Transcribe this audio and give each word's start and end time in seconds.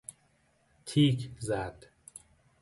تیک 0.85 1.31
زد 1.39 1.85